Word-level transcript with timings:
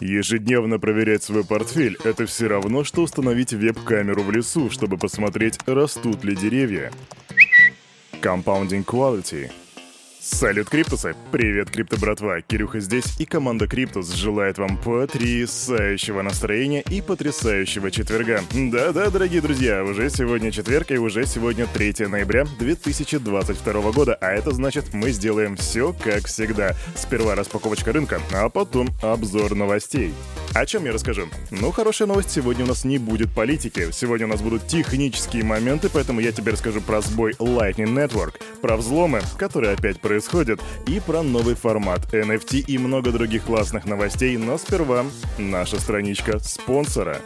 Ежедневно 0.00 0.78
проверять 0.78 1.22
свой 1.22 1.44
портфель– 1.44 1.96
это 2.04 2.26
все 2.26 2.48
равно, 2.48 2.84
что 2.84 3.02
установить 3.02 3.52
веб-камеру 3.52 4.22
в 4.22 4.30
лесу, 4.30 4.70
чтобы 4.70 4.98
посмотреть, 4.98 5.58
растут 5.66 6.24
ли 6.24 6.34
деревья. 6.34 6.92
Compounding 8.20 8.84
Quality– 8.84 9.50
Салют, 10.24 10.68
Криптусы! 10.68 11.16
Привет, 11.32 11.72
Крипто 11.72 11.96
братва! 11.96 12.40
Кирюха 12.42 12.78
здесь, 12.78 13.18
и 13.18 13.24
команда 13.24 13.66
Криптус 13.66 14.12
желает 14.12 14.56
вам 14.56 14.76
потрясающего 14.76 16.22
настроения 16.22 16.80
и 16.82 17.00
потрясающего 17.00 17.90
четверга. 17.90 18.40
Да-да, 18.52 19.10
дорогие 19.10 19.40
друзья, 19.40 19.82
уже 19.82 20.10
сегодня 20.10 20.52
четверг, 20.52 20.92
и 20.92 20.96
уже 20.96 21.26
сегодня 21.26 21.66
3 21.66 22.06
ноября 22.06 22.44
2022 22.60 23.90
года, 23.90 24.14
а 24.14 24.30
это 24.30 24.52
значит, 24.52 24.94
мы 24.94 25.10
сделаем 25.10 25.56
все 25.56 25.92
как 25.92 26.28
всегда. 26.28 26.76
Сперва 26.94 27.34
распаковочка 27.34 27.92
рынка, 27.92 28.20
а 28.32 28.48
потом 28.48 28.90
обзор 29.02 29.56
новостей. 29.56 30.14
О 30.54 30.66
чем 30.66 30.84
я 30.84 30.92
расскажу? 30.92 31.28
Ну, 31.50 31.70
хорошая 31.72 32.06
новость, 32.06 32.30
сегодня 32.30 32.64
у 32.64 32.68
нас 32.68 32.84
не 32.84 32.98
будет 32.98 33.32
политики. 33.32 33.88
Сегодня 33.90 34.26
у 34.26 34.28
нас 34.28 34.42
будут 34.42 34.66
технические 34.66 35.44
моменты, 35.44 35.88
поэтому 35.90 36.20
я 36.20 36.30
тебе 36.30 36.52
расскажу 36.52 36.82
про 36.82 37.00
сбой 37.00 37.32
Lightning 37.38 37.94
Network, 37.94 38.34
про 38.60 38.76
взломы, 38.76 39.22
которые 39.38 39.72
опять 39.72 39.98
происходят, 40.00 40.60
и 40.86 41.00
про 41.00 41.22
новый 41.22 41.54
формат 41.54 42.12
NFT 42.12 42.64
и 42.66 42.76
много 42.76 43.12
других 43.12 43.44
классных 43.44 43.86
новостей, 43.86 44.36
но 44.36 44.58
сперва 44.58 45.06
наша 45.38 45.80
страничка 45.80 46.38
спонсора. 46.38 47.18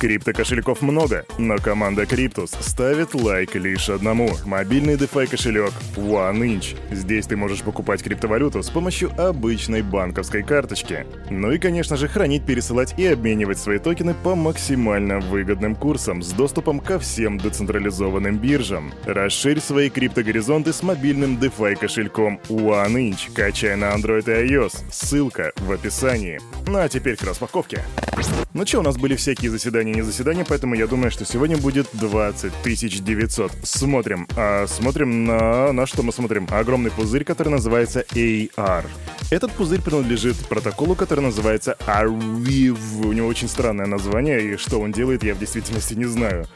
Крипто-кошельков 0.00 0.80
много, 0.80 1.26
но 1.38 1.58
команда 1.58 2.06
Криптус 2.06 2.50
ставит 2.60 3.14
лайк 3.14 3.54
лишь 3.54 3.90
одному. 3.90 4.30
Мобильный 4.46 4.94
DeFi 4.94 5.26
кошелек 5.26 5.72
OneInch. 5.96 6.76
Здесь 6.90 7.26
ты 7.26 7.36
можешь 7.36 7.60
покупать 7.60 8.02
криптовалюту 8.02 8.62
с 8.62 8.70
помощью 8.70 9.12
обычной 9.20 9.82
банковской 9.82 10.42
карточки. 10.42 11.06
Ну 11.28 11.52
и, 11.52 11.58
конечно 11.58 11.96
же, 11.96 12.08
хранить, 12.08 12.39
пересылать 12.40 12.94
и 12.98 13.06
обменивать 13.06 13.58
свои 13.58 13.78
токены 13.78 14.14
по 14.14 14.34
максимально 14.34 15.20
выгодным 15.20 15.74
курсам 15.74 16.22
с 16.22 16.32
доступом 16.32 16.80
ко 16.80 16.98
всем 16.98 17.38
децентрализованным 17.38 18.38
биржам. 18.38 18.92
Расширь 19.04 19.60
свои 19.60 19.90
криптогоризонты 19.90 20.72
с 20.72 20.82
мобильным 20.82 21.36
DeFi 21.36 21.76
кошельком 21.76 22.40
OneInch. 22.48 23.32
Качай 23.34 23.76
на 23.76 23.94
Android 23.94 24.24
и 24.26 24.52
iOS. 24.52 24.76
Ссылка 24.90 25.52
в 25.56 25.72
описании. 25.72 26.40
Ну 26.66 26.78
а 26.78 26.88
теперь 26.88 27.16
к 27.16 27.22
распаковке. 27.22 27.82
Ну 28.52 28.66
что, 28.66 28.80
у 28.80 28.82
нас 28.82 28.96
были 28.96 29.14
всякие 29.16 29.50
заседания, 29.50 29.94
не 29.94 30.02
заседания, 30.02 30.44
поэтому 30.46 30.74
я 30.74 30.86
думаю, 30.86 31.10
что 31.10 31.24
сегодня 31.24 31.56
будет 31.56 31.86
20 31.92 32.52
900. 32.64 33.52
Смотрим. 33.62 34.26
А 34.36 34.66
смотрим 34.66 35.24
на... 35.24 35.72
На 35.72 35.86
что 35.86 36.02
мы 36.02 36.12
смотрим? 36.12 36.46
Огромный 36.50 36.90
пузырь, 36.90 37.24
который 37.24 37.48
называется 37.50 38.04
AR. 38.10 38.86
Этот 39.30 39.52
пузырь 39.52 39.80
принадлежит 39.80 40.36
протоколу, 40.48 40.96
который 40.96 41.20
называется 41.20 41.76
Arweave. 42.30 43.06
У 43.06 43.12
него 43.12 43.28
очень 43.28 43.48
странное 43.48 43.86
название, 43.86 44.54
и 44.54 44.56
что 44.56 44.80
он 44.80 44.92
делает, 44.92 45.22
я 45.22 45.34
в 45.34 45.38
действительности 45.38 45.94
не 45.94 46.06
знаю. 46.06 46.46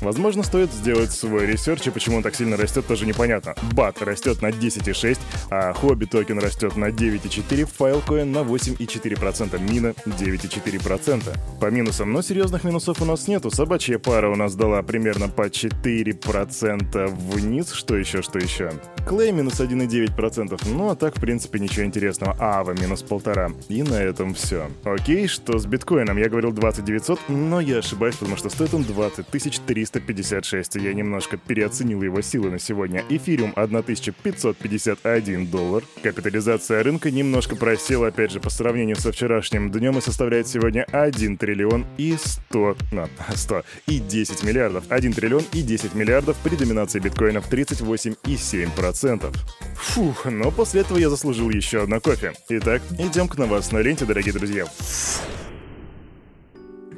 Возможно, 0.00 0.42
стоит 0.42 0.72
сделать 0.72 1.12
свой 1.12 1.46
research, 1.46 1.86
и 1.86 1.90
почему 1.90 2.16
он 2.16 2.22
так 2.22 2.34
сильно 2.34 2.56
растет, 2.56 2.86
тоже 2.86 3.06
непонятно. 3.06 3.54
Бат 3.72 4.02
растет 4.02 4.42
на 4.42 4.48
10,6, 4.48 5.18
а 5.50 5.72
Хобби 5.72 6.04
токен 6.04 6.38
растет 6.38 6.76
на 6.76 6.86
9,4, 6.86 7.68
Filecoin 7.78 8.24
на 8.24 8.38
8,4%, 8.38 9.60
Мина 9.60 9.94
9,4%. 10.06 11.36
По 11.60 11.70
минусам, 11.70 12.12
но 12.12 12.22
серьезных 12.22 12.64
минусов 12.64 13.00
у 13.00 13.04
нас 13.04 13.28
нету. 13.28 13.50
Собачья 13.50 13.98
пара 13.98 14.30
у 14.30 14.36
нас 14.36 14.54
дала 14.54 14.82
примерно 14.82 15.28
по 15.28 15.48
4% 15.48 17.06
вниз. 17.06 17.72
Что 17.72 17.96
еще, 17.96 18.22
что 18.22 18.38
еще? 18.38 18.72
Клей 19.06 19.32
минус 19.32 19.60
1,9%. 19.60 20.60
Ну 20.66 20.90
а 20.90 20.96
так, 20.96 21.16
в 21.16 21.20
принципе, 21.20 21.58
ничего 21.58 21.84
интересного. 21.84 22.36
Ава 22.38 22.72
минус 22.72 23.04
1,5%. 23.08 23.64
И 23.68 23.82
на 23.82 23.94
этом 23.94 24.34
все. 24.34 24.70
Окей, 24.84 25.26
что 25.28 25.58
с 25.58 25.66
биткоином? 25.66 26.16
Я 26.16 26.28
говорил 26.28 26.52
20 26.52 26.84
900, 26.84 27.20
но 27.28 27.60
я 27.60 27.78
ошибаюсь, 27.78 28.16
потому 28.16 28.36
что 28.36 28.50
стоит 28.50 28.74
он 28.74 28.84
20 28.84 29.26
356. 29.74 30.76
Я 30.76 30.94
немножко 30.94 31.36
переоценил 31.36 32.00
его 32.02 32.20
силы 32.22 32.50
на 32.50 32.60
сегодня. 32.60 33.04
Эфириум 33.08 33.52
1551 33.56 35.46
доллар. 35.48 35.82
Капитализация 36.02 36.84
рынка 36.84 37.10
немножко 37.10 37.56
просела, 37.56 38.06
опять 38.08 38.30
же, 38.30 38.38
по 38.38 38.50
сравнению 38.50 38.94
со 38.96 39.10
вчерашним 39.10 39.72
днем 39.72 39.98
и 39.98 40.00
составляет 40.00 40.46
сегодня 40.46 40.86
1 40.92 41.38
триллион 41.38 41.86
и 41.98 42.16
100... 42.16 42.76
Ну, 42.92 43.08
100 43.34 43.64
и 43.88 43.98
10 43.98 44.44
миллиардов. 44.44 44.84
1 44.88 45.12
триллион 45.12 45.42
и 45.52 45.62
10 45.62 45.94
миллиардов 45.94 46.36
при 46.44 46.54
доминации 46.54 47.00
биткоина 47.00 47.40
в 47.40 47.50
38,7%. 47.50 49.36
Фух, 49.74 50.26
но 50.26 50.52
после 50.52 50.82
этого 50.82 50.98
я 50.98 51.10
заслужил 51.10 51.50
еще 51.50 51.82
одно 51.82 52.00
кофе. 52.00 52.34
Итак, 52.48 52.80
идем 52.98 53.26
к 53.26 53.36
новостной 53.38 53.82
ленте, 53.82 54.04
дорогие 54.04 54.32
друзья. 54.32 54.66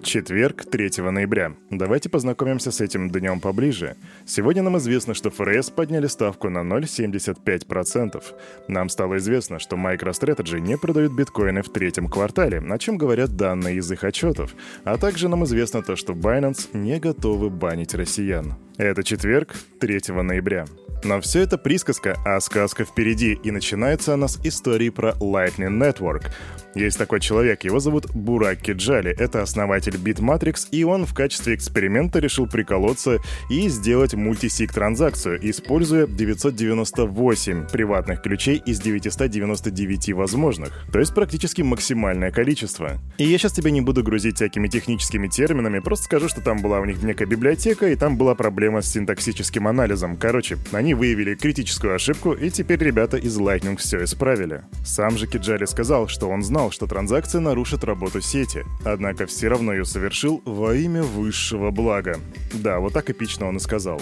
Четверг, 0.06 0.64
3 0.70 1.02
ноября. 1.10 1.56
Давайте 1.68 2.08
познакомимся 2.08 2.70
с 2.70 2.80
этим 2.80 3.10
днем 3.10 3.40
поближе. 3.40 3.96
Сегодня 4.24 4.62
нам 4.62 4.78
известно, 4.78 5.14
что 5.14 5.30
ФРС 5.30 5.70
подняли 5.70 6.06
ставку 6.06 6.48
на 6.48 6.60
0,75%. 6.60 8.22
Нам 8.68 8.88
стало 8.88 9.16
известно, 9.16 9.58
что 9.58 9.74
MicroStrategy 9.74 10.60
не 10.60 10.78
продают 10.78 11.12
биткоины 11.12 11.62
в 11.62 11.70
третьем 11.70 12.06
квартале, 12.06 12.58
о 12.60 12.78
чем 12.78 12.98
говорят 12.98 13.34
данные 13.34 13.78
из 13.78 13.90
их 13.90 14.04
отчетов. 14.04 14.54
А 14.84 14.96
также 14.96 15.28
нам 15.28 15.44
известно 15.44 15.82
то, 15.82 15.96
что 15.96 16.12
Binance 16.12 16.68
не 16.72 17.00
готовы 17.00 17.50
банить 17.50 17.92
россиян. 17.92 18.54
Это 18.78 19.02
четверг, 19.02 19.56
3 19.80 20.14
ноября. 20.22 20.66
Но 21.04 21.20
все 21.20 21.40
это 21.40 21.58
присказка, 21.58 22.16
а 22.24 22.40
сказка 22.40 22.84
впереди, 22.84 23.38
и 23.42 23.50
начинается 23.50 24.14
она 24.14 24.28
с 24.28 24.38
истории 24.44 24.88
про 24.88 25.12
Lightning 25.20 25.78
Network. 25.78 26.30
Есть 26.74 26.98
такой 26.98 27.20
человек, 27.20 27.64
его 27.64 27.80
зовут 27.80 28.10
Бурак 28.14 28.60
Киджали, 28.60 29.14
это 29.16 29.42
основатель 29.42 29.95
BitMatrix, 29.96 30.68
и 30.70 30.84
он 30.84 31.06
в 31.06 31.14
качестве 31.14 31.54
эксперимента 31.54 32.18
решил 32.18 32.46
приколоться 32.46 33.18
и 33.50 33.68
сделать 33.68 34.14
мультисиг-транзакцию, 34.14 35.38
используя 35.42 36.06
998 36.06 37.68
приватных 37.68 38.22
ключей 38.22 38.62
из 38.64 38.80
999 38.80 40.12
возможных, 40.12 40.72
то 40.92 40.98
есть 40.98 41.14
практически 41.14 41.62
максимальное 41.62 42.30
количество. 42.30 42.98
И 43.18 43.24
я 43.24 43.38
сейчас 43.38 43.52
тебя 43.52 43.70
не 43.70 43.80
буду 43.80 44.02
грузить 44.02 44.36
всякими 44.36 44.68
техническими 44.68 45.28
терминами, 45.28 45.78
просто 45.78 46.04
скажу, 46.04 46.28
что 46.28 46.40
там 46.40 46.58
была 46.58 46.80
у 46.80 46.84
них 46.84 47.02
некая 47.02 47.26
библиотека, 47.26 47.88
и 47.88 47.96
там 47.96 48.16
была 48.16 48.34
проблема 48.34 48.82
с 48.82 48.92
синтаксическим 48.92 49.66
анализом. 49.66 50.16
Короче, 50.16 50.58
они 50.72 50.94
выявили 50.94 51.34
критическую 51.34 51.94
ошибку, 51.94 52.32
и 52.32 52.50
теперь 52.50 52.82
ребята 52.82 53.16
из 53.16 53.38
Lightning 53.38 53.76
все 53.76 54.04
исправили. 54.04 54.62
Сам 54.84 55.16
же 55.16 55.26
Киджали 55.26 55.64
сказал, 55.64 56.08
что 56.08 56.28
он 56.28 56.42
знал, 56.42 56.70
что 56.70 56.86
транзакция 56.86 57.40
нарушит 57.40 57.84
работу 57.84 58.20
сети, 58.20 58.64
однако 58.84 59.26
все 59.26 59.48
равно 59.48 59.72
ее 59.72 59.84
совершил 59.86 60.42
во 60.44 60.74
имя 60.74 61.02
высшего 61.02 61.70
блага. 61.70 62.20
Да, 62.52 62.80
вот 62.80 62.92
так 62.92 63.08
эпично 63.10 63.46
он 63.46 63.56
и 63.56 63.60
сказал. 63.60 64.00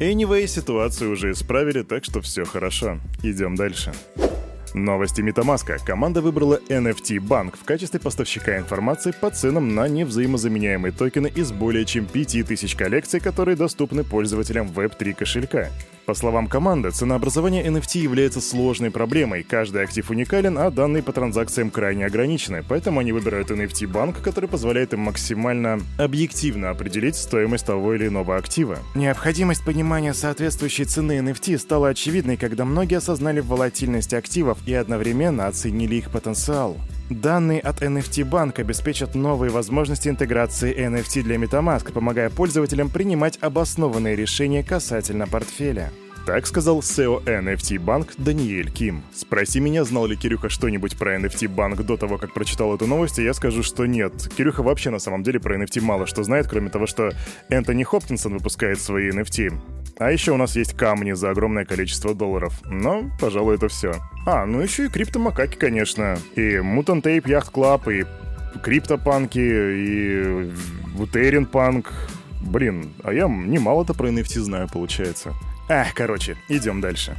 Anyway, 0.00 0.46
ситуацию 0.46 1.12
уже 1.12 1.30
исправили, 1.30 1.82
так 1.82 2.04
что 2.04 2.20
все 2.20 2.44
хорошо. 2.44 2.98
Идем 3.22 3.54
дальше. 3.54 3.92
Новости 4.74 5.22
Metamask. 5.22 5.78
Команда 5.84 6.20
выбрала 6.20 6.60
NFT 6.68 7.18
Bank 7.18 7.56
в 7.58 7.64
качестве 7.64 7.98
поставщика 7.98 8.58
информации 8.58 9.12
по 9.18 9.30
ценам 9.30 9.74
на 9.74 9.88
невзаимозаменяемые 9.88 10.92
токены 10.92 11.28
из 11.34 11.50
более 11.50 11.86
чем 11.86 12.04
5000 12.04 12.74
коллекций, 12.74 13.20
которые 13.20 13.56
доступны 13.56 14.04
пользователям 14.04 14.66
Web3 14.68 15.14
кошелька. 15.14 15.70
По 16.06 16.14
словам 16.14 16.46
команды, 16.46 16.92
ценообразование 16.92 17.66
NFT 17.66 17.98
является 17.98 18.40
сложной 18.40 18.92
проблемой. 18.92 19.42
Каждый 19.42 19.82
актив 19.82 20.08
уникален, 20.08 20.56
а 20.56 20.70
данные 20.70 21.02
по 21.02 21.12
транзакциям 21.12 21.68
крайне 21.70 22.06
ограничены. 22.06 22.64
Поэтому 22.68 23.00
они 23.00 23.10
выбирают 23.10 23.50
NFT-банк, 23.50 24.22
который 24.22 24.48
позволяет 24.48 24.92
им 24.92 25.00
максимально 25.00 25.80
объективно 25.98 26.70
определить 26.70 27.16
стоимость 27.16 27.66
того 27.66 27.94
или 27.94 28.06
иного 28.06 28.36
актива. 28.36 28.78
Необходимость 28.94 29.64
понимания 29.64 30.14
соответствующей 30.14 30.84
цены 30.84 31.18
NFT 31.18 31.58
стала 31.58 31.88
очевидной, 31.88 32.36
когда 32.36 32.64
многие 32.64 32.98
осознали 32.98 33.40
волатильность 33.40 34.14
активов 34.14 34.58
и 34.64 34.74
одновременно 34.74 35.48
оценили 35.48 35.96
их 35.96 36.12
потенциал. 36.12 36.76
Данные 37.10 37.60
от 37.60 37.82
NFT 37.82 38.28
Bank 38.28 38.60
обеспечат 38.60 39.14
новые 39.14 39.50
возможности 39.50 40.08
интеграции 40.08 40.76
NFT 40.76 41.22
для 41.22 41.36
MetaMask, 41.36 41.92
помогая 41.92 42.30
пользователям 42.30 42.90
принимать 42.90 43.38
обоснованные 43.40 44.16
решения 44.16 44.64
касательно 44.64 45.28
портфеля. 45.28 45.92
Так 46.26 46.44
сказал 46.48 46.80
SEO 46.80 47.22
NFT 47.22 47.76
Bank 47.76 48.14
Даниэль 48.18 48.68
Ким. 48.68 49.04
Спроси 49.14 49.60
меня, 49.60 49.84
знал 49.84 50.06
ли 50.06 50.16
Кирюха 50.16 50.48
что-нибудь 50.48 50.98
про 50.98 51.14
NFT 51.20 51.46
Bank 51.46 51.84
до 51.84 51.96
того, 51.96 52.18
как 52.18 52.34
прочитал 52.34 52.74
эту 52.74 52.88
новость, 52.88 53.20
и 53.20 53.22
я 53.22 53.32
скажу, 53.32 53.62
что 53.62 53.86
нет. 53.86 54.12
Кирюха 54.36 54.64
вообще 54.64 54.90
на 54.90 54.98
самом 54.98 55.22
деле 55.22 55.38
про 55.38 55.56
NFT 55.56 55.80
мало 55.82 56.04
что 56.04 56.24
знает, 56.24 56.48
кроме 56.48 56.68
того, 56.68 56.86
что 56.86 57.12
Энтони 57.48 57.84
Хопкинсон 57.84 58.32
выпускает 58.32 58.80
свои 58.80 59.10
NFT. 59.10 59.52
А 60.00 60.10
еще 60.10 60.32
у 60.32 60.36
нас 60.36 60.56
есть 60.56 60.76
камни 60.76 61.12
за 61.12 61.30
огромное 61.30 61.64
количество 61.64 62.12
долларов. 62.12 62.60
Но, 62.64 63.08
пожалуй, 63.20 63.54
это 63.54 63.68
все. 63.68 63.94
А, 64.26 64.46
ну 64.46 64.60
еще 64.60 64.86
и 64.86 64.88
криптомакаки, 64.88 65.56
конечно. 65.56 66.18
И 66.34 66.56
Mutant 66.56 67.02
Ape 67.02 67.22
Yacht 67.22 67.52
Club, 67.52 68.00
и 68.00 68.04
криптопанки, 68.58 69.38
и 69.38 70.50
Вутерин 70.96 71.46
панк. 71.46 71.92
Блин, 72.40 72.94
а 73.04 73.12
я 73.12 73.28
немало-то 73.28 73.94
про 73.94 74.08
NFT 74.08 74.40
знаю, 74.40 74.68
получается. 74.68 75.32
Эх, 75.68 75.94
короче, 75.94 76.36
идем 76.48 76.80
дальше. 76.80 77.16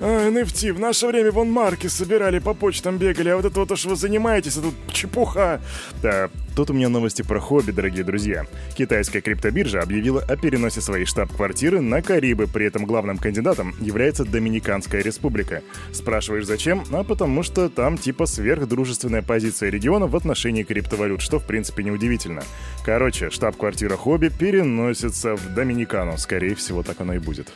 А, 0.00 0.28
NFT, 0.28 0.72
в 0.72 0.80
наше 0.80 1.06
время 1.06 1.30
вон 1.30 1.50
марки 1.50 1.86
собирали, 1.86 2.38
по 2.38 2.52
почтам 2.52 2.98
бегали, 2.98 3.28
а 3.28 3.36
вот 3.36 3.44
это 3.44 3.60
вот 3.60 3.70
уж 3.70 3.84
вы 3.84 3.94
занимаетесь, 3.94 4.56
это 4.56 4.68
чепуха. 4.92 5.60
Да, 6.02 6.30
тут 6.56 6.70
у 6.70 6.72
меня 6.72 6.88
новости 6.88 7.22
про 7.22 7.40
хобби, 7.40 7.70
дорогие 7.70 8.04
друзья. 8.04 8.44
Китайская 8.76 9.20
криптобиржа 9.20 9.80
объявила 9.80 10.20
о 10.20 10.36
переносе 10.36 10.80
своей 10.80 11.04
штаб-квартиры 11.04 11.80
на 11.80 12.02
Карибы, 12.02 12.48
при 12.48 12.66
этом 12.66 12.86
главным 12.86 13.18
кандидатом 13.18 13.74
является 13.80 14.24
Доминиканская 14.24 15.02
республика. 15.02 15.62
Спрашиваешь, 15.92 16.46
зачем? 16.46 16.84
А 16.90 17.04
потому 17.04 17.42
что 17.42 17.68
там 17.68 17.96
типа 17.96 18.26
сверхдружественная 18.26 19.22
позиция 19.22 19.70
региона 19.70 20.06
в 20.06 20.16
отношении 20.16 20.64
криптовалют, 20.64 21.22
что 21.22 21.38
в 21.38 21.46
принципе 21.46 21.84
неудивительно. 21.84 22.42
Короче, 22.84 23.30
штаб-квартира 23.30 23.96
хобби 23.96 24.28
переносится 24.28 25.36
в 25.36 25.54
Доминикану, 25.54 26.18
скорее 26.18 26.54
всего 26.56 26.82
так 26.82 27.00
оно 27.00 27.14
и 27.14 27.18
будет. 27.18 27.52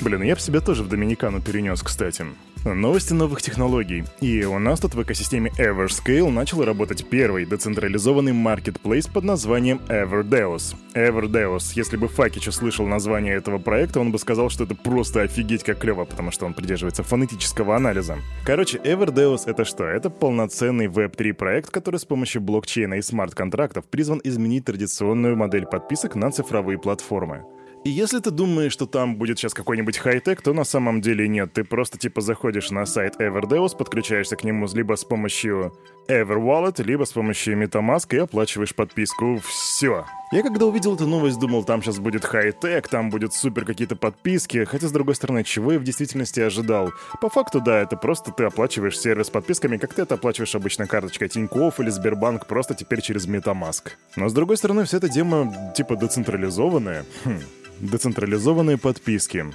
Блин, 0.00 0.22
я 0.22 0.34
бы 0.36 0.40
себя 0.40 0.60
тоже 0.60 0.84
в 0.84 0.88
Доминикану 0.88 1.40
перенес, 1.40 1.82
кстати. 1.82 2.24
Новости 2.64 3.12
новых 3.12 3.42
технологий. 3.42 4.04
И 4.20 4.44
у 4.44 4.58
нас 4.58 4.78
тут 4.80 4.94
в 4.94 5.02
экосистеме 5.02 5.50
Everscale 5.58 6.30
начал 6.30 6.64
работать 6.64 7.08
первый 7.08 7.46
децентрализованный 7.46 8.32
маркетплейс 8.32 9.06
под 9.06 9.24
названием 9.24 9.80
Everdeos. 9.88 10.76
Everdeos. 10.94 11.72
Если 11.74 11.96
бы 11.96 12.06
Факич 12.08 12.48
услышал 12.48 12.86
название 12.86 13.34
этого 13.34 13.58
проекта, 13.58 14.00
он 14.00 14.12
бы 14.12 14.18
сказал, 14.18 14.50
что 14.50 14.64
это 14.64 14.74
просто 14.76 15.22
офигеть 15.22 15.64
как 15.64 15.78
клево, 15.78 16.04
потому 16.04 16.30
что 16.30 16.46
он 16.46 16.54
придерживается 16.54 17.02
фонетического 17.02 17.74
анализа. 17.74 18.18
Короче, 18.44 18.78
Everdeos— 18.78 19.42
это 19.46 19.64
что? 19.64 19.84
Это 19.84 20.10
полноценный 20.10 20.86
Web3 20.86 21.32
проект, 21.32 21.70
который 21.70 21.98
с 21.98 22.04
помощью 22.04 22.40
блокчейна 22.40 22.94
и 22.94 23.02
смарт-контрактов 23.02 23.84
призван 23.86 24.20
изменить 24.22 24.64
традиционную 24.64 25.36
модель 25.36 25.66
подписок 25.66 26.14
на 26.14 26.30
цифровые 26.30 26.78
платформы. 26.78 27.44
И 27.84 27.90
если 27.90 28.18
ты 28.18 28.30
думаешь, 28.30 28.72
что 28.72 28.86
там 28.86 29.16
будет 29.16 29.38
сейчас 29.38 29.54
какой-нибудь 29.54 29.98
хай-тек, 29.98 30.42
то 30.42 30.52
на 30.52 30.64
самом 30.64 31.00
деле 31.00 31.28
нет. 31.28 31.52
Ты 31.52 31.64
просто 31.64 31.98
типа 31.98 32.20
заходишь 32.20 32.70
на 32.70 32.84
сайт 32.86 33.20
Everdeos, 33.20 33.76
подключаешься 33.76 34.36
к 34.36 34.44
нему 34.44 34.66
либо 34.72 34.94
с 34.94 35.04
помощью 35.04 35.72
EverWallet, 36.08 36.82
либо 36.82 37.04
с 37.04 37.12
помощью 37.12 37.56
MetaMask 37.62 38.14
и 38.14 38.18
оплачиваешь 38.18 38.74
подписку. 38.74 39.40
Все. 39.44 40.04
Я 40.30 40.42
когда 40.42 40.66
увидел 40.66 40.94
эту 40.94 41.06
новость, 41.06 41.38
думал, 41.38 41.64
там 41.64 41.82
сейчас 41.82 41.98
будет 41.98 42.22
хай-тек, 42.22 42.86
там 42.88 43.08
будет 43.08 43.32
супер 43.32 43.64
какие-то 43.64 43.96
подписки, 43.96 44.64
хотя, 44.64 44.86
с 44.86 44.92
другой 44.92 45.14
стороны, 45.14 45.42
чего 45.42 45.72
я 45.72 45.78
в 45.78 45.84
действительности 45.84 46.40
ожидал? 46.40 46.92
По 47.22 47.30
факту, 47.30 47.62
да, 47.62 47.80
это 47.80 47.96
просто 47.96 48.30
ты 48.30 48.44
оплачиваешь 48.44 48.98
сервис 48.98 49.30
подписками, 49.30 49.78
как 49.78 49.94
ты 49.94 50.02
это 50.02 50.16
оплачиваешь 50.16 50.54
обычно 50.54 50.86
карточкой 50.86 51.28
Тинькофф 51.28 51.80
или 51.80 51.88
Сбербанк, 51.88 52.46
просто 52.46 52.74
теперь 52.74 53.00
через 53.00 53.26
MetaMask. 53.26 53.92
Но, 54.16 54.28
с 54.28 54.34
другой 54.34 54.58
стороны, 54.58 54.84
вся 54.84 54.98
эта 54.98 55.08
тема, 55.08 55.72
типа, 55.74 55.96
децентрализованная. 55.96 57.06
Хм, 57.24 57.40
Децентрализованные 57.80 58.76
подписки. 58.76 59.46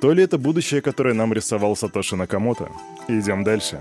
То 0.00 0.12
ли 0.12 0.24
это 0.24 0.38
будущее, 0.38 0.82
которое 0.82 1.14
нам 1.14 1.32
рисовал 1.32 1.76
Сатоши 1.76 2.16
Накамото? 2.16 2.68
Идем 3.06 3.44
дальше. 3.44 3.80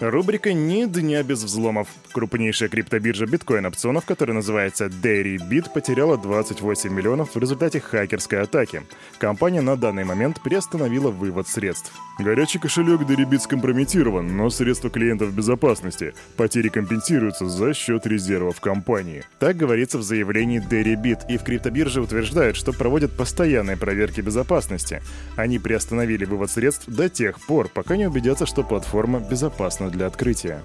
Рубрика 0.00 0.54
«Ни 0.54 0.86
дня 0.86 1.22
без 1.22 1.44
взломов». 1.44 1.88
Крупнейшая 2.14 2.70
криптобиржа 2.70 3.26
биткоин-опционов, 3.26 4.06
которая 4.06 4.34
называется 4.34 4.86
Deribit, 4.86 5.70
потеряла 5.74 6.16
28 6.16 6.90
миллионов 6.90 7.34
в 7.34 7.38
результате 7.38 7.80
хакерской 7.80 8.40
атаки. 8.40 8.82
Компания 9.18 9.60
на 9.60 9.76
данный 9.76 10.04
момент 10.04 10.40
приостановила 10.42 11.10
вывод 11.10 11.48
средств. 11.48 11.92
Горячий 12.18 12.58
кошелек 12.58 13.02
Deribit 13.02 13.40
скомпрометирован, 13.40 14.34
но 14.38 14.48
средства 14.48 14.88
клиентов 14.88 15.28
в 15.28 15.36
безопасности. 15.36 16.14
Потери 16.38 16.70
компенсируются 16.70 17.46
за 17.46 17.74
счет 17.74 18.06
резервов 18.06 18.58
компании. 18.58 19.24
Так 19.38 19.58
говорится 19.58 19.98
в 19.98 20.02
заявлении 20.02 20.66
Deribit, 20.66 21.26
и 21.28 21.36
в 21.36 21.42
криптобирже 21.44 22.00
утверждают, 22.00 22.56
что 22.56 22.72
проводят 22.72 23.14
постоянные 23.14 23.76
проверки 23.76 24.22
безопасности. 24.22 25.02
Они 25.36 25.58
приостановили 25.58 26.24
вывод 26.24 26.50
средств 26.50 26.88
до 26.88 27.10
тех 27.10 27.38
пор, 27.40 27.68
пока 27.68 27.98
не 27.98 28.06
убедятся, 28.06 28.46
что 28.46 28.62
платформа 28.62 29.20
безопасна 29.20 29.89
для 29.90 30.06
открытия. 30.06 30.62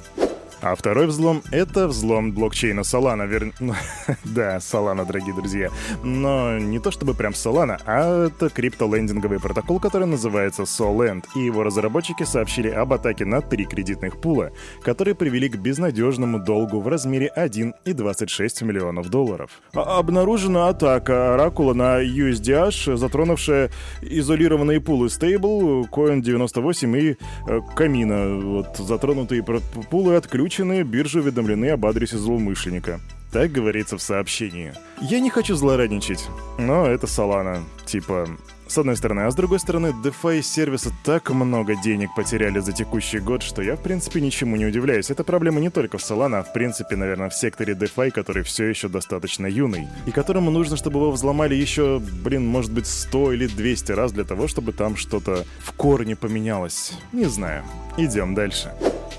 А 0.61 0.73
второй 0.75 1.07
взлом— 1.07 1.43
это 1.51 1.87
взлом 1.87 2.31
блокчейна 2.31 2.81
Solana. 2.81 3.27
Вер... 3.27 3.53
да, 4.23 4.57
Solana, 4.57 5.05
дорогие 5.05 5.35
друзья. 5.35 5.69
Но 6.03 6.57
не 6.57 6.79
то 6.79 6.91
чтобы 6.91 7.13
прям 7.13 7.33
Solana, 7.33 7.79
а 7.85 8.27
это 8.27 8.49
криптолендинговый 8.49 9.39
протокол, 9.39 9.79
который 9.79 10.07
называется 10.07 10.63
Solend. 10.63 11.25
И 11.35 11.39
его 11.41 11.63
разработчики 11.63 12.23
сообщили 12.23 12.69
об 12.69 12.93
атаке 12.93 13.25
на 13.25 13.41
три 13.41 13.65
кредитных 13.65 14.19
пула, 14.19 14.51
которые 14.81 15.13
привели 15.13 15.49
к 15.49 15.57
безнадежному 15.57 16.39
долгу 16.39 16.79
в 16.79 16.87
размере 16.87 17.31
1,26 17.35 18.63
миллионов 18.63 19.09
долларов. 19.09 19.51
А 19.73 19.99
обнаружена 19.99 20.69
атака 20.69 21.33
Оракула 21.33 21.73
на 21.73 22.01
USDH, 22.01 22.95
затронувшая 22.95 23.71
изолированные 24.01 24.79
пулы 24.79 25.07
Stable, 25.07 25.89
Coin98 25.89 26.99
и 26.99 27.17
э, 27.47 27.59
Камина. 27.75 28.39
Вот 28.39 28.77
затронутые 28.77 29.43
пулы 29.43 30.15
отключены 30.15 30.44
отключены, 30.45 30.83
биржи 30.83 31.21
уведомлены 31.21 31.71
об 31.71 31.85
адресе 31.87 32.17
злоумышленника. 32.17 32.99
Так 33.31 33.51
говорится 33.51 33.97
в 33.97 34.01
сообщении. 34.01 34.73
Я 35.01 35.19
не 35.19 35.31
хочу 35.31 35.55
злорадничать, 35.55 36.23
но 36.59 36.85
это 36.85 37.07
Solana. 37.07 37.63
Типа, 37.85 38.27
с 38.67 38.77
одной 38.77 38.95
стороны, 38.95 39.21
а 39.21 39.31
с 39.31 39.35
другой 39.35 39.59
стороны, 39.59 39.87
DeFi 39.87 40.43
сервисы 40.43 40.91
так 41.03 41.31
много 41.31 41.75
денег 41.75 42.09
потеряли 42.15 42.59
за 42.59 42.73
текущий 42.73 43.17
год, 43.17 43.41
что 43.41 43.63
я, 43.63 43.75
в 43.75 43.81
принципе, 43.81 44.21
ничему 44.21 44.55
не 44.55 44.67
удивляюсь. 44.67 45.09
Это 45.09 45.23
проблема 45.23 45.59
не 45.59 45.71
только 45.71 45.97
в 45.97 46.01
Solana, 46.01 46.39
а 46.39 46.43
в 46.43 46.53
принципе, 46.53 46.95
наверное, 46.95 47.29
в 47.29 47.33
секторе 47.33 47.73
DeFi, 47.73 48.11
который 48.11 48.43
все 48.43 48.65
еще 48.65 48.87
достаточно 48.87 49.47
юный, 49.47 49.87
и 50.05 50.11
которому 50.11 50.51
нужно, 50.51 50.77
чтобы 50.77 50.99
его 50.99 51.11
взломали 51.11 51.55
еще, 51.55 51.99
блин, 52.23 52.45
может 52.45 52.71
быть, 52.71 52.85
100 52.85 53.33
или 53.33 53.47
200 53.47 53.91
раз 53.93 54.11
для 54.11 54.23
того, 54.23 54.47
чтобы 54.47 54.73
там 54.73 54.95
что-то 54.95 55.43
в 55.59 55.71
корне 55.71 56.15
поменялось. 56.15 56.93
Не 57.11 57.25
знаю. 57.25 57.63
Идем 57.97 58.35
дальше. 58.35 58.71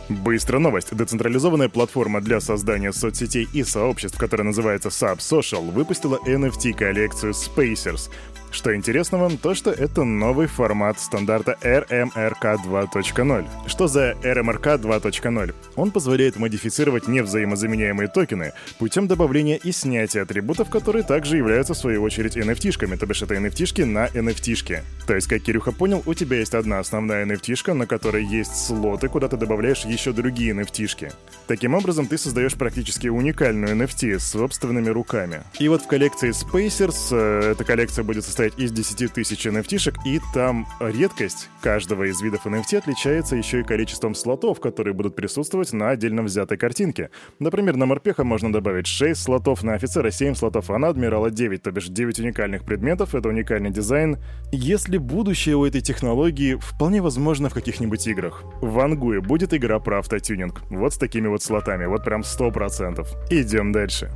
Быстро 0.09 0.61
новость. 0.61 0.95
Децентрализованная 0.95 1.69
платформа 1.69 2.21
для 2.21 2.41
создания 2.41 2.93
соцсетей 2.93 3.49
и 3.53 3.65
сообществ, 3.65 4.17
которая 4.19 4.47
называется 4.47 4.89
SubSocial, 4.89 5.73
выпустила 5.73 6.21
NFT-коллекцию 6.25 7.33
Spacers. 7.33 8.09
Что 8.51 8.75
интересного, 8.75 9.31
то 9.31 9.55
что 9.55 9.71
это 9.71 10.05
новый 10.05 10.47
формат 10.47 10.99
стандарта 10.99 11.59
RMRK 11.61 12.59
2.0. 12.65 13.47
Что 13.67 13.87
за 13.87 14.13
RMRK 14.23 14.81
2.0? 14.81 15.55
Он 15.77 15.91
позволяет 15.91 16.37
модифицировать 16.37 17.09
невзаимозаменяемые 17.09 18.09
токены 18.09 18.53
путем 18.79 19.09
добавления 19.09 19.57
и 19.57 19.73
снятия 19.73 20.23
атрибутов, 20.23 20.71
которые 20.71 21.03
также 21.03 21.37
являются 21.37 21.75
в 21.75 21.79
свою 21.79 22.03
очередь 22.03 22.37
NFT-шками, 22.37 22.97
то 22.97 23.07
бишь 23.07 23.23
это 23.23 23.35
NFT-шки 23.35 23.85
на 23.85 24.07
NFT-шки. 24.07 24.81
То 25.07 25.15
есть, 25.15 25.27
как 25.27 25.43
Кирюха 25.43 25.73
понял, 25.73 26.03
у 26.07 26.15
тебя 26.15 26.39
есть 26.39 26.55
одна 26.55 26.79
основная 26.79 27.27
NFT-шка, 27.27 27.75
на 27.75 27.87
которой 27.87 28.25
есть 28.25 28.67
слоты, 28.67 29.09
куда 29.09 29.29
ты 29.29 29.37
добавляешь 29.37 29.85
еще 29.85 30.13
другие 30.13 30.55
NFT-шки. 30.55 31.13
Таким 31.47 31.75
образом, 31.75 32.07
ты 32.07 32.17
создаешь 32.17 32.55
практически 32.55 33.09
уникальную 33.09 33.77
NFT 33.77 34.19
с 34.19 34.31
собственными 34.31 34.89
руками. 34.89 35.43
И 35.59 35.69
вот 35.69 35.83
в 35.83 35.87
коллекции 35.87 36.31
Spacers 36.31 37.09
э, 37.11 37.53
эта 37.53 37.65
коллекция 37.65 38.03
будет 38.03 38.25
состоять 38.25 38.36
состоять 38.37 38.59
из 38.59 38.71
10 38.71 39.15
тысяч 39.15 39.47
NFT-шек, 39.47 39.97
и 40.05 40.21
там 40.35 40.67
редкость 40.79 41.49
каждого 41.63 42.05
из 42.05 42.21
видов 42.21 42.47
NFT 42.47 42.77
отличается 42.77 43.35
еще 43.35 43.61
и 43.61 43.63
количеством 43.63 44.15
слотов, 44.15 44.61
которые 44.61 44.93
будут 44.93 45.17
присутствовать 45.17 45.73
на 45.73 45.89
отдельно 45.89 46.23
взятой 46.23 46.59
картинке. 46.59 47.09
Например, 47.39 47.77
на 47.77 47.87
морпеха 47.87 48.25
можно 48.25 48.53
добавить 48.53 48.87
6 48.87 49.19
слотов, 49.19 49.63
на 49.63 49.73
офицера 49.73 50.11
7 50.11 50.35
слотов, 50.35 50.69
а 50.69 50.77
на 50.77 50.89
адмирала 50.89 51.31
9, 51.31 51.63
то 51.63 51.71
бишь 51.71 51.87
9 51.89 52.21
уникальных 52.21 52.67
предметов, 52.67 53.15
это 53.15 53.31
уникальный 53.31 53.71
дизайн. 53.71 54.19
Если 54.53 54.99
будущее 54.99 55.57
у 55.57 55.65
этой 55.65 55.81
технологии 55.81 56.57
вполне 56.61 57.01
возможно 57.01 57.49
в 57.49 57.55
каких-нибудь 57.55 58.07
играх. 58.07 58.45
В 58.61 58.71
Вангуе 58.71 59.23
будет 59.23 59.55
игра 59.55 59.79
про 59.79 60.01
автотюнинг. 60.01 60.61
Вот 60.69 60.93
с 60.93 60.99
такими 60.99 61.29
вот 61.29 61.43
слотами, 61.43 61.87
вот 61.87 62.05
прям 62.05 62.21
100%. 62.21 63.07
Идем 63.31 63.73
дальше. 63.73 64.11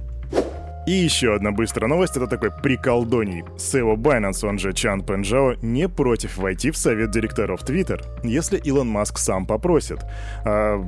И 0.90 0.92
еще 0.92 1.36
одна 1.36 1.52
быстрая 1.52 1.88
новость, 1.88 2.16
это 2.16 2.26
такой 2.26 2.50
приколдоний. 2.50 3.44
SEO 3.58 3.94
Binance, 3.94 4.44
он 4.44 4.58
же 4.58 4.72
Чан 4.72 5.04
Пенжао, 5.04 5.54
не 5.62 5.88
против 5.88 6.36
войти 6.36 6.72
в 6.72 6.76
совет 6.76 7.12
директоров 7.12 7.62
Twitter, 7.62 8.02
если 8.24 8.58
Илон 8.58 8.88
Маск 8.88 9.18
сам 9.18 9.46
попросит. 9.46 10.00
А, 10.44 10.82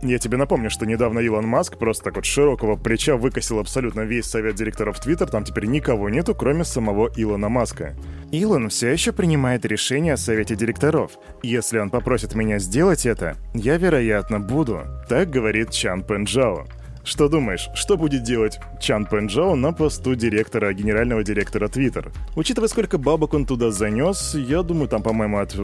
я 0.00 0.18
тебе 0.18 0.36
напомню, 0.36 0.70
что 0.70 0.86
недавно 0.86 1.18
Илон 1.18 1.48
Маск 1.48 1.76
просто 1.76 2.04
так 2.04 2.14
вот 2.14 2.24
широкого 2.24 2.76
плеча 2.76 3.16
выкосил 3.16 3.58
абсолютно 3.58 4.02
весь 4.02 4.26
совет 4.26 4.54
директоров 4.54 5.04
Twitter, 5.04 5.28
там 5.28 5.42
теперь 5.42 5.66
никого 5.66 6.08
нету, 6.08 6.36
кроме 6.36 6.62
самого 6.62 7.10
Илона 7.16 7.48
Маска. 7.48 7.96
Илон 8.30 8.68
все 8.68 8.90
еще 8.92 9.10
принимает 9.10 9.64
решение 9.64 10.12
о 10.12 10.18
совете 10.18 10.54
директоров. 10.54 11.18
Если 11.42 11.80
он 11.80 11.90
попросит 11.90 12.36
меня 12.36 12.60
сделать 12.60 13.06
это, 13.06 13.34
я, 13.54 13.76
вероятно, 13.76 14.38
буду. 14.38 14.82
Так 15.08 15.30
говорит 15.30 15.72
Чан 15.72 16.04
Пенджао. 16.04 16.64
Что 17.08 17.30
думаешь, 17.30 17.70
что 17.72 17.96
будет 17.96 18.22
делать 18.22 18.60
Чан 18.78 19.06
Пенджао 19.06 19.56
на 19.56 19.72
посту 19.72 20.14
директора, 20.14 20.74
генерального 20.74 21.24
директора 21.24 21.66
Twitter? 21.68 22.12
Учитывая, 22.36 22.68
сколько 22.68 22.98
бабок 22.98 23.32
он 23.32 23.46
туда 23.46 23.70
занес, 23.70 24.34
я 24.34 24.62
думаю, 24.62 24.88
там, 24.88 25.02
по-моему, 25.02 25.38
от 25.38 25.56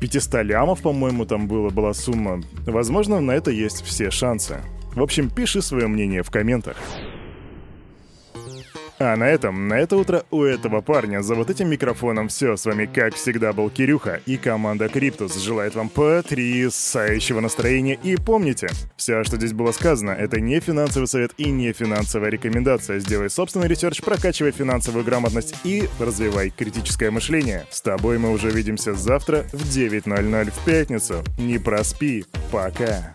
500 0.00 0.34
э, 0.34 0.42
лямов, 0.42 0.82
по-моему, 0.82 1.26
там 1.26 1.46
было, 1.46 1.70
была 1.70 1.94
сумма. 1.94 2.42
Возможно, 2.66 3.20
на 3.20 3.30
это 3.30 3.52
есть 3.52 3.84
все 3.84 4.10
шансы. 4.10 4.62
В 4.96 5.02
общем, 5.02 5.30
пиши 5.30 5.62
свое 5.62 5.86
мнение 5.86 6.24
в 6.24 6.30
комментах. 6.32 6.76
А 8.98 9.16
на 9.16 9.24
этом, 9.24 9.66
на 9.68 9.74
это 9.74 9.96
утро 9.96 10.24
у 10.30 10.42
этого 10.44 10.80
парня 10.80 11.20
за 11.20 11.34
вот 11.34 11.50
этим 11.50 11.68
микрофоном 11.68 12.28
все. 12.28 12.56
С 12.56 12.64
вами, 12.64 12.86
как 12.86 13.14
всегда, 13.14 13.52
был 13.52 13.68
Кирюха 13.68 14.20
и 14.24 14.36
команда 14.36 14.88
Криптус 14.88 15.36
желает 15.36 15.74
вам 15.74 15.88
потрясающего 15.88 17.40
настроения. 17.40 17.98
И 18.02 18.16
помните, 18.16 18.68
все, 18.96 19.24
что 19.24 19.36
здесь 19.36 19.52
было 19.52 19.72
сказано, 19.72 20.10
это 20.10 20.40
не 20.40 20.60
финансовый 20.60 21.06
совет 21.06 21.32
и 21.38 21.50
не 21.50 21.72
финансовая 21.72 22.30
рекомендация. 22.30 23.00
Сделай 23.00 23.30
собственный 23.30 23.68
research, 23.68 24.00
прокачивай 24.00 24.52
финансовую 24.52 25.04
грамотность 25.04 25.54
и 25.64 25.88
развивай 25.98 26.50
критическое 26.50 27.10
мышление. 27.10 27.66
С 27.70 27.80
тобой 27.80 28.18
мы 28.18 28.30
уже 28.30 28.48
увидимся 28.48 28.94
завтра 28.94 29.44
в 29.52 29.76
9.00 29.76 30.50
в 30.52 30.64
пятницу. 30.64 31.24
Не 31.38 31.58
проспи. 31.58 32.24
Пока. 32.52 33.12